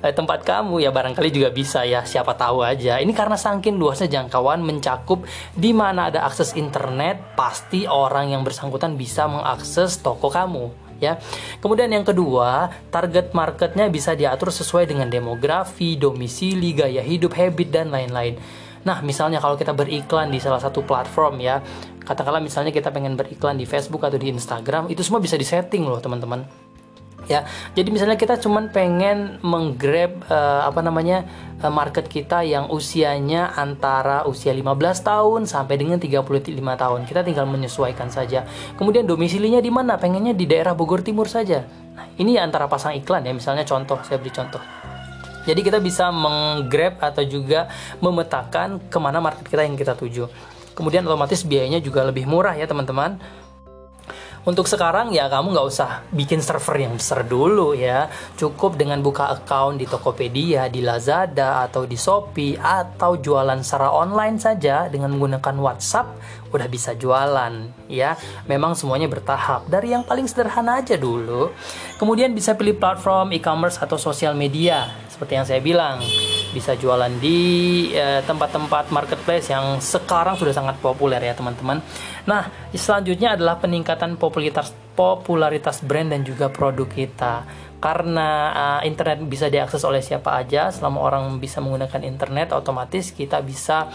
eh, 0.00 0.12
tempat 0.16 0.44
kamu 0.44 0.84
ya 0.84 0.90
barangkali 0.92 1.28
juga 1.28 1.48
bisa 1.52 1.84
ya 1.84 2.04
siapa 2.04 2.34
tahu 2.36 2.64
aja. 2.64 2.98
Ini 2.98 3.12
karena 3.12 3.36
saking 3.36 3.76
luasnya 3.76 4.08
jangkauan 4.08 4.64
mencakup 4.64 5.24
di 5.52 5.76
mana 5.76 6.08
ada 6.08 6.24
akses 6.24 6.56
internet 6.56 7.36
pasti 7.36 7.84
orang 7.84 8.32
yang 8.32 8.42
bersangkutan 8.42 8.96
bisa 8.96 9.28
mengakses 9.28 10.00
toko 10.00 10.32
kamu 10.32 10.89
ya. 11.00 11.18
Kemudian 11.58 11.90
yang 11.90 12.06
kedua, 12.06 12.70
target 12.92 13.32
marketnya 13.34 13.88
bisa 13.88 14.14
diatur 14.14 14.52
sesuai 14.54 14.86
dengan 14.86 15.08
demografi, 15.08 15.96
domisili, 15.96 16.76
gaya 16.76 17.02
hidup, 17.02 17.34
habit 17.34 17.68
dan 17.72 17.88
lain-lain. 17.90 18.36
Nah, 18.80 19.04
misalnya 19.04 19.44
kalau 19.44 19.60
kita 19.60 19.76
beriklan 19.76 20.32
di 20.32 20.40
salah 20.40 20.60
satu 20.60 20.84
platform 20.84 21.40
ya, 21.40 21.60
katakanlah 22.00 22.40
misalnya 22.40 22.72
kita 22.72 22.88
pengen 22.88 23.12
beriklan 23.12 23.60
di 23.60 23.68
Facebook 23.68 24.04
atau 24.04 24.16
di 24.16 24.32
Instagram, 24.32 24.88
itu 24.88 25.04
semua 25.04 25.20
bisa 25.20 25.36
disetting 25.36 25.84
loh 25.84 26.00
teman-teman 26.00 26.69
ya. 27.30 27.46
Jadi 27.78 27.94
misalnya 27.94 28.18
kita 28.18 28.34
cuman 28.42 28.74
pengen 28.74 29.38
menggrab 29.46 30.26
uh, 30.26 30.66
apa 30.66 30.82
namanya 30.82 31.22
uh, 31.62 31.70
market 31.70 32.10
kita 32.10 32.42
yang 32.42 32.66
usianya 32.74 33.54
antara 33.54 34.26
usia 34.26 34.50
15 34.50 34.66
tahun 35.06 35.40
sampai 35.46 35.78
dengan 35.78 36.02
35 36.02 36.26
tahun. 36.58 37.00
Kita 37.06 37.22
tinggal 37.22 37.46
menyesuaikan 37.46 38.10
saja. 38.10 38.42
Kemudian 38.74 39.06
domisilinya 39.06 39.62
di 39.62 39.70
mana? 39.70 39.94
Pengennya 39.94 40.34
di 40.34 40.50
daerah 40.50 40.74
Bogor 40.74 41.06
Timur 41.06 41.30
saja. 41.30 41.62
Nah, 41.94 42.10
ini 42.18 42.34
antara 42.34 42.66
pasang 42.66 42.98
iklan 42.98 43.22
ya. 43.22 43.30
Misalnya 43.30 43.62
contoh 43.62 44.02
saya 44.02 44.18
beri 44.18 44.34
contoh. 44.34 44.60
Jadi 45.46 45.60
kita 45.64 45.80
bisa 45.80 46.12
menggrab 46.12 47.00
atau 47.00 47.24
juga 47.24 47.70
memetakan 48.04 48.76
ke 48.92 48.98
mana 49.00 49.24
market 49.24 49.48
kita 49.48 49.64
yang 49.64 49.78
kita 49.78 49.96
tuju. 49.96 50.28
Kemudian 50.76 51.04
otomatis 51.04 51.44
biayanya 51.44 51.80
juga 51.80 52.04
lebih 52.06 52.24
murah 52.24 52.56
ya 52.56 52.64
teman-teman 52.64 53.20
untuk 54.40 54.64
sekarang 54.64 55.12
ya 55.12 55.28
kamu 55.28 55.52
nggak 55.52 55.68
usah 55.68 55.90
bikin 56.16 56.40
server 56.40 56.80
yang 56.80 56.96
besar 56.96 57.28
dulu 57.28 57.76
ya. 57.76 58.08
Cukup 58.40 58.80
dengan 58.80 59.04
buka 59.04 59.28
account 59.36 59.76
di 59.76 59.84
Tokopedia, 59.84 60.72
di 60.72 60.80
Lazada 60.80 61.60
atau 61.60 61.84
di 61.84 61.92
Shopee 61.92 62.56
atau 62.56 63.20
jualan 63.20 63.60
secara 63.60 63.92
online 63.92 64.40
saja 64.40 64.88
dengan 64.88 65.12
menggunakan 65.12 65.52
WhatsApp 65.60 66.16
udah 66.56 66.68
bisa 66.72 66.96
jualan 66.96 67.52
ya. 67.92 68.16
Memang 68.48 68.72
semuanya 68.72 69.12
bertahap 69.12 69.68
dari 69.68 69.92
yang 69.92 70.08
paling 70.08 70.24
sederhana 70.24 70.80
aja 70.80 70.96
dulu. 70.96 71.52
Kemudian 72.00 72.32
bisa 72.32 72.56
pilih 72.56 72.80
platform 72.80 73.36
e-commerce 73.36 73.76
atau 73.76 74.00
sosial 74.00 74.32
media 74.32 74.88
seperti 75.20 75.36
yang 75.36 75.44
saya 75.44 75.60
bilang 75.60 76.00
bisa 76.56 76.72
jualan 76.80 77.12
di 77.20 77.92
eh, 77.92 78.24
tempat-tempat 78.24 78.88
marketplace 78.88 79.52
yang 79.52 79.76
sekarang 79.76 80.40
sudah 80.40 80.56
sangat 80.56 80.80
populer 80.80 81.20
ya 81.20 81.36
teman-teman. 81.36 81.84
Nah 82.24 82.48
selanjutnya 82.72 83.36
adalah 83.36 83.60
peningkatan 83.60 84.16
popularitas 84.16 84.72
popularitas 84.96 85.84
brand 85.84 86.08
dan 86.16 86.24
juga 86.24 86.48
produk 86.48 86.88
kita 86.88 87.44
karena 87.80 88.28
uh, 88.52 88.80
internet 88.84 89.24
bisa 89.24 89.48
diakses 89.48 89.80
oleh 89.88 90.04
siapa 90.04 90.36
aja 90.36 90.68
selama 90.68 91.00
orang 91.00 91.24
bisa 91.40 91.64
menggunakan 91.64 92.04
internet 92.04 92.52
otomatis 92.52 93.08
kita 93.12 93.40
bisa 93.40 93.88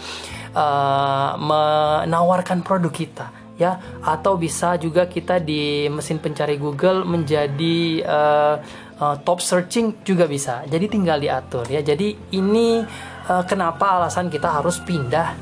uh, 0.50 1.30
menawarkan 1.38 2.66
produk 2.66 2.90
kita 2.90 3.26
ya 3.56 3.78
atau 4.04 4.36
bisa 4.36 4.76
juga 4.76 5.08
kita 5.08 5.40
di 5.40 5.88
mesin 5.88 6.20
pencari 6.20 6.60
Google 6.60 7.06
menjadi 7.08 8.04
uh, 8.04 8.54
uh, 9.00 9.16
top 9.20 9.44
searching 9.44 10.00
juga 10.04 10.24
bisa. 10.24 10.64
Jadi 10.68 10.86
tinggal 10.88 11.20
diatur 11.20 11.68
ya. 11.68 11.80
Jadi 11.84 12.36
ini 12.36 12.80
uh, 13.28 13.44
kenapa 13.44 14.00
alasan 14.00 14.32
kita 14.32 14.60
harus 14.60 14.80
pindah 14.80 15.36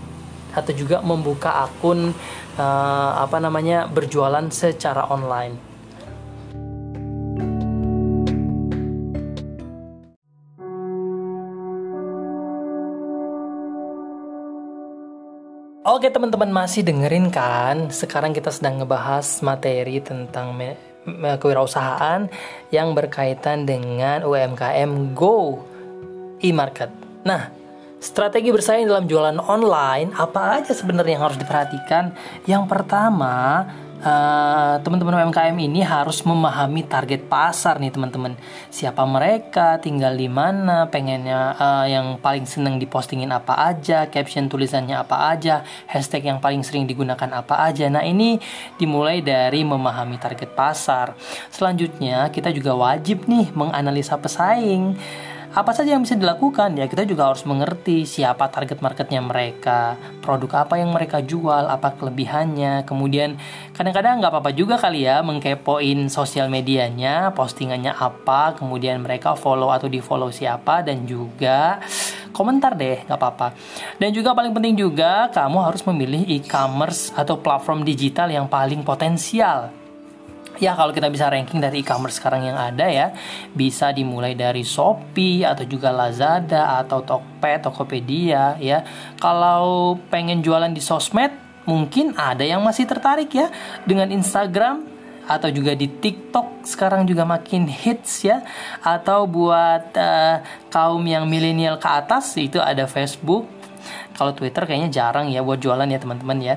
atau 0.55 0.73
juga 0.75 1.03
membuka 1.03 1.67
akun 1.67 2.15
uh, 2.59 3.11
apa 3.19 3.43
namanya 3.43 3.91
berjualan 3.91 4.47
secara 4.55 5.11
online. 5.11 5.75
Oke 15.85 16.09
teman-teman 16.09 16.49
masih 16.49 16.81
dengerin 16.81 17.29
kan? 17.29 17.93
Sekarang 17.93 18.33
kita 18.33 18.49
sedang 18.49 18.81
ngebahas 18.81 19.45
materi 19.45 20.01
tentang 20.01 20.57
kewirausahaan 21.41 22.29
yang 22.73 22.97
berkaitan 22.97 23.69
dengan 23.69 24.25
UMKM 24.25 25.13
Go 25.13 25.61
e-market. 26.41 26.91
Nah, 27.25 27.65
Strategi 28.05 28.53
bersaing 28.53 28.85
dalam 28.85 29.09
jualan 29.09 29.41
online 29.41 30.13
apa 30.13 30.61
aja 30.61 30.77
sebenarnya 30.77 31.17
yang 31.17 31.25
harus 31.25 31.41
diperhatikan? 31.41 32.13
Yang 32.45 32.65
pertama, 32.69 33.65
uh, 34.05 34.77
teman-teman 34.85 35.25
UMKM 35.25 35.57
ini 35.57 35.81
harus 35.81 36.21
memahami 36.23 36.85
target 36.85 37.25
pasar 37.27 37.81
nih 37.81 37.91
teman-teman. 37.91 38.37
Siapa 38.69 39.03
mereka, 39.09 39.81
tinggal 39.81 40.15
di 40.15 40.29
mana, 40.29 40.87
pengennya 40.93 41.57
uh, 41.57 41.87
yang 41.89 42.21
paling 42.21 42.45
seneng 42.45 42.77
dipostingin 42.77 43.33
apa 43.33 43.57
aja, 43.57 44.07
caption 44.13 44.47
tulisannya 44.47 44.95
apa 44.95 45.33
aja, 45.33 45.65
hashtag 45.89 46.29
yang 46.29 46.39
paling 46.39 46.61
sering 46.61 46.85
digunakan 46.85 47.33
apa 47.33 47.65
aja. 47.65 47.89
Nah 47.89 48.05
ini 48.05 48.37
dimulai 48.77 49.25
dari 49.25 49.65
memahami 49.65 50.21
target 50.21 50.53
pasar. 50.53 51.17
Selanjutnya 51.49 52.29
kita 52.29 52.53
juga 52.53 52.77
wajib 52.77 53.25
nih 53.25 53.51
menganalisa 53.57 54.21
pesaing 54.21 54.95
apa 55.55 55.71
saja 55.71 55.95
yang 55.95 56.03
bisa 56.03 56.19
dilakukan? 56.19 56.75
Ya 56.75 56.91
kita 56.91 57.07
juga 57.07 57.31
harus 57.31 57.47
mengerti 57.47 58.03
siapa 58.03 58.51
target 58.51 58.83
marketnya 58.83 59.23
mereka 59.23 59.95
produk 60.19 60.67
apa 60.67 60.83
yang 60.83 60.91
mereka 60.91 61.23
jual 61.23 61.71
apa 61.71 61.95
kelebihannya. 61.95 62.83
Kemudian 62.83 63.39
kadang-kadang 63.71 64.19
nggak 64.19 64.35
apa-apa 64.35 64.51
juga 64.51 64.75
kali 64.83 65.07
ya 65.07 65.23
mengkepoin 65.23 66.11
sosial 66.11 66.51
medianya 66.51 67.31
postingannya 67.39 67.95
apa 67.95 68.59
kemudian 68.59 68.99
mereka 68.99 69.39
follow 69.39 69.71
atau 69.71 69.87
di 69.87 70.03
follow 70.03 70.35
siapa 70.35 70.83
dan 70.83 71.07
juga 71.07 71.79
komentar 72.35 72.75
deh 72.75 73.07
nggak 73.07 73.15
apa-apa. 73.15 73.55
Dan 74.03 74.11
juga 74.11 74.35
paling 74.35 74.51
penting 74.51 74.75
juga 74.75 75.31
kamu 75.31 75.71
harus 75.71 75.87
memilih 75.87 76.27
e-commerce 76.35 77.15
atau 77.15 77.39
platform 77.39 77.87
digital 77.87 78.27
yang 78.27 78.51
paling 78.51 78.83
potensial 78.83 79.84
ya 80.65 80.73
kalau 80.73 80.97
kita 80.97 81.13
bisa 81.13 81.29
ranking 81.29 81.61
dari 81.61 81.85
e-commerce 81.85 82.17
sekarang 82.17 82.49
yang 82.49 82.57
ada 82.57 82.89
ya 82.89 83.13
bisa 83.53 83.93
dimulai 83.93 84.33
dari 84.33 84.65
Shopee 84.65 85.45
atau 85.45 85.69
juga 85.69 85.93
Lazada 85.93 86.81
atau 86.81 87.05
Tokped, 87.05 87.69
Tokopedia 87.69 88.57
ya. 88.57 88.81
Kalau 89.21 90.01
pengen 90.09 90.41
jualan 90.41 90.73
di 90.73 90.81
sosmed 90.81 91.31
mungkin 91.69 92.17
ada 92.17 92.45
yang 92.45 92.65
masih 92.65 92.89
tertarik 92.89 93.29
ya 93.37 93.53
dengan 93.85 94.09
Instagram 94.09 94.97
atau 95.25 95.49
juga 95.49 95.73
di 95.73 95.89
TikTok 95.89 96.69
sekarang 96.69 97.05
juga 97.05 97.29
makin 97.29 97.69
hits 97.69 98.25
ya. 98.25 98.41
Atau 98.81 99.29
buat 99.29 99.93
uh, 99.97 100.41
kaum 100.73 101.05
yang 101.05 101.29
milenial 101.29 101.77
ke 101.77 101.89
atas 101.89 102.37
itu 102.41 102.57
ada 102.61 102.89
Facebook. 102.89 103.45
Kalau 104.17 104.33
Twitter 104.33 104.65
kayaknya 104.65 104.89
jarang 104.89 105.29
ya 105.29 105.45
buat 105.45 105.61
jualan 105.61 105.85
ya 105.85 106.01
teman-teman 106.01 106.41
ya 106.41 106.57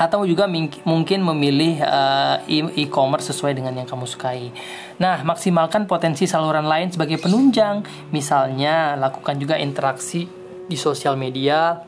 atau 0.00 0.24
juga 0.24 0.48
mungkin 0.88 1.20
memilih 1.20 1.84
uh, 1.84 2.40
e-commerce 2.72 3.36
sesuai 3.36 3.52
dengan 3.52 3.76
yang 3.76 3.84
kamu 3.84 4.08
sukai. 4.08 4.48
Nah, 4.96 5.20
maksimalkan 5.20 5.84
potensi 5.84 6.24
saluran 6.24 6.64
lain 6.64 6.88
sebagai 6.88 7.20
penunjang. 7.20 7.84
Misalnya, 8.08 8.96
lakukan 8.96 9.36
juga 9.36 9.60
interaksi 9.60 10.24
di 10.64 10.76
sosial 10.80 11.20
media. 11.20 11.84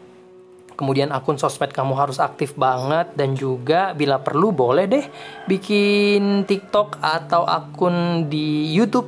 Kemudian 0.77 1.09
akun 1.09 1.41
sosmed 1.41 1.73
kamu 1.73 1.97
harus 1.97 2.21
aktif 2.21 2.53
banget 2.53 3.17
dan 3.17 3.33
juga 3.33 3.97
bila 3.97 4.21
perlu 4.21 4.53
boleh 4.53 4.85
deh 4.89 5.05
bikin 5.45 6.49
TikTok 6.49 6.97
atau 6.99 7.45
akun 7.45 8.27
di 8.27 8.73
YouTube 8.73 9.07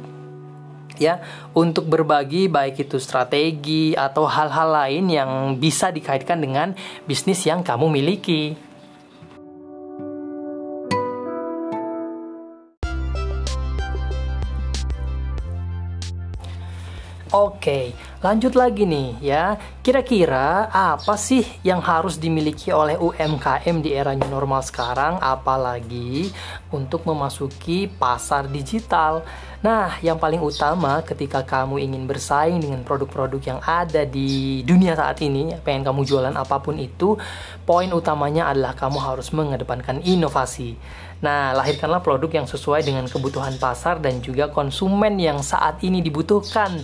ya 0.95 1.19
untuk 1.57 1.91
berbagi 1.91 2.47
baik 2.47 2.87
itu 2.87 3.03
strategi 3.03 3.97
atau 3.97 4.29
hal-hal 4.29 4.69
lain 4.71 5.05
yang 5.11 5.31
bisa 5.59 5.91
dikaitkan 5.91 6.39
dengan 6.39 6.79
bisnis 7.09 7.43
yang 7.43 7.67
kamu 7.67 7.91
miliki. 7.91 8.55
Oke, 17.35 17.91
lanjut 18.23 18.55
lagi 18.55 18.87
nih 18.87 19.19
ya. 19.19 19.59
Kira-kira 19.83 20.71
apa 20.71 21.19
sih 21.19 21.43
yang 21.67 21.83
harus 21.83 22.15
dimiliki 22.15 22.71
oleh 22.71 22.95
UMKM 22.95 23.83
di 23.83 23.91
era 23.91 24.15
new 24.15 24.31
normal 24.31 24.63
sekarang 24.63 25.19
apalagi 25.19 26.31
untuk 26.71 27.03
memasuki 27.03 27.91
pasar 27.91 28.47
digital? 28.47 29.27
Nah, 29.67 29.99
yang 29.99 30.15
paling 30.23 30.39
utama 30.39 31.03
ketika 31.03 31.43
kamu 31.43 31.83
ingin 31.83 32.07
bersaing 32.07 32.63
dengan 32.63 32.87
produk-produk 32.87 33.43
yang 33.43 33.61
ada 33.67 34.07
di 34.07 34.63
dunia 34.63 34.95
saat 34.95 35.19
ini, 35.19 35.59
pengen 35.67 35.91
kamu 35.91 36.07
jualan 36.07 36.39
apa 36.39 36.63
pun 36.63 36.79
itu, 36.79 37.19
poin 37.67 37.91
utamanya 37.91 38.47
adalah 38.47 38.79
kamu 38.79 39.03
harus 39.03 39.35
mengedepankan 39.35 40.07
inovasi. 40.07 40.79
Nah, 41.23 41.55
lahirkanlah 41.55 42.03
produk 42.03 42.43
yang 42.43 42.47
sesuai 42.49 42.83
dengan 42.83 43.07
kebutuhan 43.07 43.55
pasar 43.61 44.03
dan 44.03 44.19
juga 44.25 44.51
konsumen 44.51 45.21
yang 45.21 45.41
saat 45.45 45.81
ini 45.85 46.03
dibutuhkan. 46.03 46.83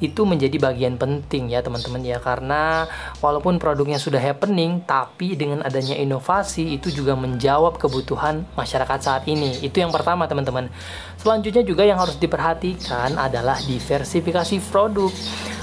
Itu 0.00 0.24
menjadi 0.24 0.56
bagian 0.56 0.96
penting 0.96 1.52
ya 1.52 1.60
teman-teman 1.60 2.00
ya 2.00 2.16
karena 2.16 2.88
walaupun 3.20 3.60
produknya 3.60 4.00
sudah 4.00 4.16
happening 4.16 4.80
tapi 4.88 5.36
dengan 5.36 5.60
adanya 5.60 5.92
inovasi 5.92 6.80
itu 6.80 6.88
juga 6.88 7.12
menjawab 7.12 7.76
kebutuhan 7.76 8.48
masyarakat 8.56 8.98
saat 9.00 9.28
ini. 9.28 9.60
Itu 9.60 9.84
yang 9.84 9.92
pertama 9.92 10.24
teman-teman. 10.24 10.72
Selanjutnya 11.20 11.60
juga 11.60 11.84
yang 11.84 12.00
harus 12.00 12.16
diperhatikan 12.16 13.20
adalah 13.20 13.60
diversifikasi 13.60 14.56
produk. 14.72 15.12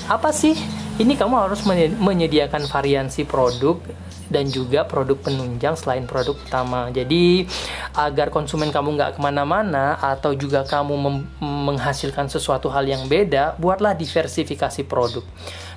Apa 0.05 0.29
sih? 0.29 0.53
Ini 0.97 1.13
kamu 1.17 1.33
harus 1.33 1.65
menyediakan 1.97 2.69
variansi 2.69 3.25
produk 3.25 3.81
dan 4.27 4.47
juga 4.47 4.83
produk 4.83 5.15
penunjang 5.19 5.75
selain 5.75 6.07
produk 6.07 6.35
utama. 6.35 6.87
Jadi 6.91 7.47
agar 7.95 8.31
konsumen 8.31 8.71
kamu 8.71 8.95
nggak 8.99 9.11
ke 9.15 9.19
mana-mana 9.19 9.99
atau 9.99 10.35
juga 10.35 10.63
kamu 10.67 10.95
menghasilkan 11.41 12.31
sesuatu 12.31 12.67
hal 12.71 12.87
yang 12.87 13.07
beda, 13.07 13.55
buatlah 13.59 13.95
diversifikasi 13.95 14.83
produk. 14.87 15.23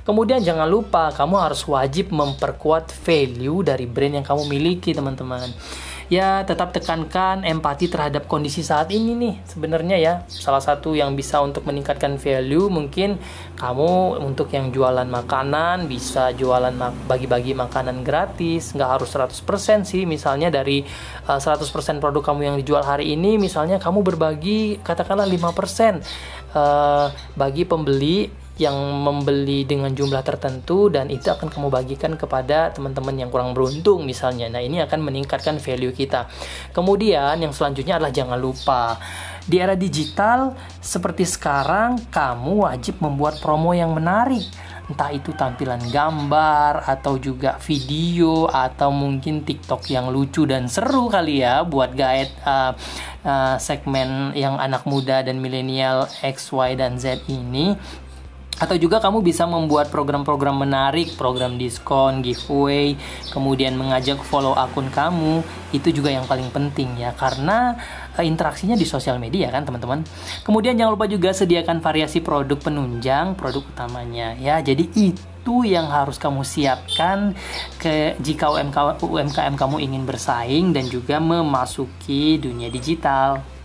Kemudian 0.05 0.41
jangan 0.43 0.67
lupa 0.67 1.13
kamu 1.13 1.37
harus 1.39 1.63
wajib 1.69 2.11
memperkuat 2.11 2.91
value 3.05 3.63
dari 3.63 3.85
brand 3.85 4.23
yang 4.23 4.27
kamu 4.27 4.43
miliki, 4.49 4.97
teman-teman 4.97 5.53
ya 6.11 6.43
tetap 6.43 6.75
tekankan 6.75 7.47
empati 7.47 7.87
terhadap 7.87 8.27
kondisi 8.27 8.67
saat 8.67 8.91
ini 8.91 9.15
nih. 9.15 9.35
Sebenarnya 9.47 9.97
ya 9.97 10.15
salah 10.27 10.59
satu 10.59 10.99
yang 10.99 11.15
bisa 11.15 11.39
untuk 11.39 11.63
meningkatkan 11.65 12.19
value 12.19 12.67
mungkin 12.67 13.17
kamu 13.55 14.19
untuk 14.19 14.51
yang 14.51 14.75
jualan 14.75 15.07
makanan 15.07 15.87
bisa 15.87 16.35
jualan 16.35 16.75
bagi-bagi 17.07 17.55
makanan 17.55 18.03
gratis. 18.03 18.75
Nggak 18.75 18.91
harus 18.99 19.09
100% 19.15 19.87
sih. 19.87 20.03
Misalnya 20.03 20.51
dari 20.51 20.83
eh, 21.31 21.41
100% 21.41 22.03
produk 22.03 22.27
kamu 22.27 22.51
yang 22.51 22.57
dijual 22.59 22.83
hari 22.83 23.15
ini 23.15 23.39
misalnya 23.39 23.79
kamu 23.79 24.03
berbagi 24.03 24.83
katakanlah 24.83 25.31
5% 25.31 25.31
uh, 25.31 25.47
eh, 26.59 27.07
bagi 27.39 27.63
pembeli 27.63 28.50
yang 28.61 28.77
membeli 28.77 29.65
dengan 29.65 29.91
jumlah 29.91 30.21
tertentu 30.21 30.93
dan 30.93 31.09
itu 31.09 31.33
akan 31.33 31.49
kamu 31.49 31.73
bagikan 31.73 32.13
kepada 32.21 32.71
teman-teman 32.77 33.17
yang 33.17 33.33
kurang 33.33 33.57
beruntung 33.57 34.05
misalnya. 34.05 34.53
Nah, 34.53 34.61
ini 34.61 34.85
akan 34.85 35.01
meningkatkan 35.01 35.57
value 35.57 35.97
kita. 35.97 36.29
Kemudian 36.77 37.41
yang 37.41 37.57
selanjutnya 37.57 37.97
adalah 37.97 38.13
jangan 38.13 38.37
lupa 38.37 39.01
di 39.49 39.57
era 39.57 39.73
digital 39.73 40.53
seperti 40.85 41.25
sekarang 41.25 42.13
kamu 42.13 42.69
wajib 42.69 43.01
membuat 43.01 43.41
promo 43.41 43.73
yang 43.73 43.97
menarik 43.97 44.45
entah 44.91 45.15
itu 45.15 45.31
tampilan 45.39 45.79
gambar 45.87 46.83
atau 46.83 47.15
juga 47.15 47.55
video 47.63 48.51
atau 48.51 48.91
mungkin 48.91 49.47
TikTok 49.47 49.87
yang 49.87 50.11
lucu 50.11 50.43
dan 50.51 50.67
seru 50.67 51.07
kali 51.07 51.47
ya 51.47 51.63
buat 51.63 51.95
guide 51.95 52.35
uh, 52.43 52.75
uh, 53.23 53.57
segmen 53.63 54.35
yang 54.35 54.59
anak 54.59 54.83
muda 54.91 55.23
dan 55.23 55.39
milenial 55.39 56.11
X, 56.27 56.51
Y 56.51 56.75
dan 56.75 56.99
Z 56.99 57.23
ini 57.31 57.79
atau 58.61 58.77
juga 58.77 59.01
kamu 59.01 59.25
bisa 59.25 59.49
membuat 59.49 59.89
program-program 59.89 60.69
menarik, 60.69 61.17
program 61.17 61.57
diskon, 61.57 62.21
giveaway, 62.21 62.93
kemudian 63.33 63.73
mengajak 63.73 64.21
follow 64.21 64.53
akun 64.53 64.93
kamu, 64.93 65.41
itu 65.73 65.89
juga 65.89 66.13
yang 66.13 66.29
paling 66.29 66.53
penting 66.53 67.01
ya 67.01 67.17
karena 67.17 67.81
uh, 68.15 68.25
interaksinya 68.25 68.77
di 68.77 68.85
sosial 68.85 69.17
media 69.17 69.49
kan 69.49 69.65
teman-teman. 69.65 70.05
Kemudian 70.45 70.77
jangan 70.77 70.93
lupa 70.93 71.09
juga 71.09 71.33
sediakan 71.33 71.81
variasi 71.81 72.21
produk 72.21 72.61
penunjang 72.61 73.33
produk 73.33 73.65
utamanya 73.65 74.37
ya. 74.37 74.61
Jadi 74.61 74.93
itu 74.93 75.65
yang 75.65 75.89
harus 75.89 76.21
kamu 76.21 76.45
siapkan 76.45 77.33
ke 77.81 78.21
jika 78.21 78.53
UMK, 78.53 79.01
UMKM 79.01 79.57
kamu 79.57 79.81
ingin 79.81 80.05
bersaing 80.05 80.77
dan 80.77 80.85
juga 80.93 81.17
memasuki 81.17 82.37
dunia 82.37 82.69
digital. 82.69 83.60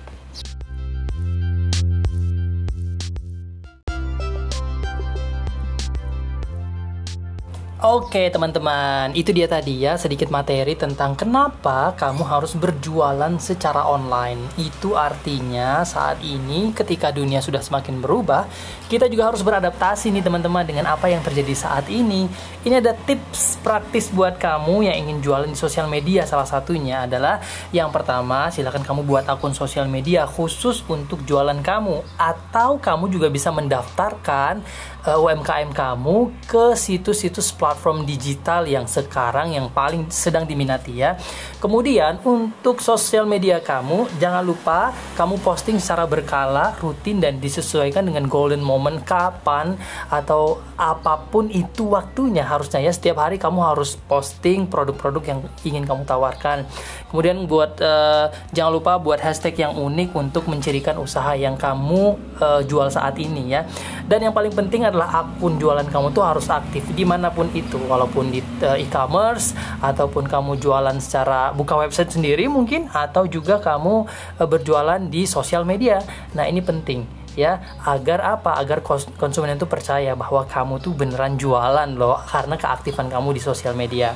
Oke 7.85 8.33
teman-teman, 8.33 9.13
itu 9.13 9.29
dia 9.29 9.45
tadi 9.45 9.85
ya 9.85 9.93
sedikit 9.93 10.33
materi 10.33 10.73
tentang 10.73 11.13
kenapa 11.13 11.93
kamu 11.93 12.25
harus 12.25 12.57
berjualan 12.57 13.29
secara 13.37 13.85
online. 13.85 14.41
Itu 14.57 14.97
artinya 14.97 15.85
saat 15.85 16.17
ini 16.25 16.73
ketika 16.73 17.13
dunia 17.13 17.45
sudah 17.45 17.61
semakin 17.61 18.01
berubah, 18.01 18.49
kita 18.89 19.05
juga 19.05 19.29
harus 19.29 19.45
beradaptasi 19.45 20.09
nih 20.17 20.25
teman-teman 20.25 20.65
dengan 20.65 20.89
apa 20.89 21.13
yang 21.13 21.21
terjadi 21.21 21.53
saat 21.53 21.85
ini. 21.93 22.25
Ini 22.65 22.81
ada 22.81 22.97
tips 23.05 23.61
praktis 23.61 24.09
buat 24.09 24.41
kamu 24.41 24.89
yang 24.89 25.05
ingin 25.05 25.21
jualan 25.21 25.45
di 25.45 25.53
sosial 25.53 25.85
media. 25.85 26.25
Salah 26.25 26.49
satunya 26.49 27.05
adalah 27.05 27.37
yang 27.69 27.93
pertama, 27.93 28.49
silakan 28.49 28.81
kamu 28.81 29.05
buat 29.05 29.29
akun 29.29 29.53
sosial 29.53 29.85
media 29.85 30.25
khusus 30.25 30.81
untuk 30.89 31.21
jualan 31.29 31.61
kamu 31.61 32.01
atau 32.17 32.81
kamu 32.81 33.13
juga 33.13 33.29
bisa 33.29 33.53
mendaftarkan 33.53 34.65
uh, 35.05 35.21
UMKM 35.21 35.69
kamu 35.69 36.33
ke 36.49 36.73
situs-situs 36.73 37.53
platform 37.53 37.74
digital 38.05 38.65
yang 38.65 38.85
sekarang 38.85 39.53
yang 39.53 39.69
paling 39.69 40.07
sedang 40.09 40.45
diminati 40.45 41.01
ya. 41.01 41.17
Kemudian 41.61 42.21
untuk 42.25 42.81
sosial 42.81 43.25
media 43.25 43.61
kamu 43.61 44.09
jangan 44.21 44.43
lupa 44.45 44.93
kamu 45.15 45.41
posting 45.41 45.77
secara 45.81 46.05
berkala, 46.05 46.77
rutin 46.81 47.17
dan 47.17 47.41
disesuaikan 47.41 48.05
dengan 48.05 48.29
golden 48.29 48.61
moment 48.61 49.01
kapan 49.01 49.79
atau 50.09 50.61
apa 50.75 51.25
pun 51.31 51.47
itu 51.49 51.95
waktunya 51.95 52.43
harusnya 52.43 52.83
ya 52.83 52.91
setiap 52.91 53.23
hari 53.23 53.39
kamu 53.39 53.63
harus 53.63 53.95
posting 54.05 54.67
produk-produk 54.67 55.23
yang 55.25 55.39
ingin 55.63 55.83
kamu 55.87 56.05
tawarkan. 56.05 56.67
Kemudian 57.09 57.47
buat 57.49 57.79
uh, 57.79 58.29
jangan 58.51 58.71
lupa 58.75 58.99
buat 58.99 59.17
hashtag 59.23 59.55
yang 59.65 59.73
unik 59.73 60.11
untuk 60.13 60.45
mencirikan 60.51 60.99
usaha 61.01 61.33
yang 61.33 61.55
kamu 61.55 62.19
uh, 62.37 62.61
jual 62.61 62.91
saat 62.91 63.15
ini 63.17 63.55
ya. 63.55 63.63
Dan 64.05 64.29
yang 64.29 64.33
paling 64.35 64.53
penting 64.53 64.85
adalah 64.85 65.25
akun 65.25 65.57
jualan 65.57 65.87
kamu 65.89 66.13
tuh 66.13 66.21
harus 66.21 66.45
aktif 66.51 66.85
di 66.93 67.01
mana 67.07 67.33
pun 67.33 67.49
itu, 67.57 67.64
walaupun 67.73 68.29
di 68.29 68.39
uh, 68.61 68.77
e-commerce 68.77 69.57
ataupun 69.81 70.29
kamu 70.29 70.61
jualan 70.61 70.97
secara 71.01 71.51
buka 71.51 71.75
website 71.75 72.13
sendiri 72.13 72.45
mungkin 72.45 72.87
atau 72.93 73.25
juga 73.25 73.57
kamu 73.57 74.05
uh, 74.39 74.47
berjualan 74.47 75.01
di 75.01 75.25
sosial 75.25 75.65
media. 75.65 76.03
Nah 76.37 76.45
ini 76.45 76.61
penting 76.61 77.25
ya 77.35 77.59
agar 77.83 78.39
apa 78.39 78.55
agar 78.55 78.79
konsumen 79.19 79.59
itu 79.59 79.67
percaya 79.67 80.15
bahwa 80.15 80.47
kamu 80.47 80.79
tuh 80.79 80.95
beneran 80.95 81.35
jualan 81.35 81.89
loh 81.93 82.15
karena 82.31 82.55
keaktifan 82.55 83.11
kamu 83.11 83.35
di 83.35 83.41
sosial 83.43 83.75
media. 83.75 84.15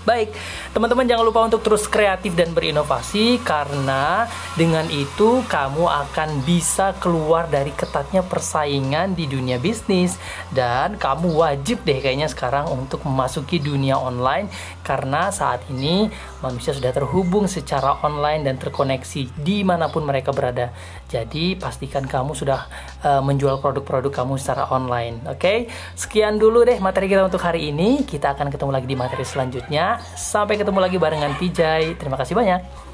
Baik, 0.00 0.32
teman-teman 0.72 1.04
jangan 1.04 1.28
lupa 1.28 1.44
untuk 1.44 1.60
terus 1.60 1.84
kreatif 1.84 2.32
dan 2.32 2.56
berinovasi 2.56 3.36
karena 3.44 4.24
dengan 4.56 4.88
itu 4.88 5.44
kamu 5.44 5.84
akan 5.84 6.40
bisa 6.48 6.96
keluar 6.96 7.44
dari 7.52 7.68
ketatnya 7.76 8.24
persaingan 8.24 9.12
di 9.12 9.28
dunia 9.28 9.60
bisnis 9.60 10.16
dan 10.56 10.96
kamu 10.96 11.36
wajib 11.36 11.84
deh 11.84 12.00
kayaknya 12.00 12.32
sekarang 12.32 12.72
untuk 12.72 13.04
memasuki 13.04 13.60
dunia 13.60 14.00
online 14.00 14.48
karena 14.80 15.28
saat 15.28 15.68
ini 15.68 16.08
manusia 16.40 16.72
sudah 16.72 16.96
terhubung 16.96 17.44
secara 17.44 18.00
online 18.00 18.48
dan 18.48 18.56
terkoneksi 18.56 19.28
di 19.36 19.60
mana 19.60 19.92
pun 19.92 20.08
mereka 20.08 20.32
berada. 20.32 20.72
Jadi 21.12 21.60
pastikan 21.60 22.08
kamu 22.08 22.32
sudah 22.32 22.64
uh, 23.04 23.20
menjual 23.20 23.60
produk-produk 23.60 24.24
kamu 24.24 24.40
secara 24.40 24.70
online. 24.72 25.20
Oke, 25.28 25.36
okay? 25.36 25.58
sekian 25.92 26.40
dulu 26.40 26.64
deh 26.64 26.80
materi 26.80 27.10
kita 27.10 27.26
untuk 27.26 27.44
hari 27.44 27.68
ini. 27.68 28.06
Kita 28.06 28.32
akan 28.32 28.48
ketemu 28.48 28.70
lagi 28.72 28.86
di 28.88 28.96
materi 28.96 29.24
selanjutnya. 29.26 29.89
Sampai 30.14 30.60
ketemu 30.60 30.78
lagi 30.78 30.96
barengan 31.00 31.34
Pijay. 31.34 31.96
Terima 31.98 32.14
kasih 32.20 32.36
banyak. 32.36 32.89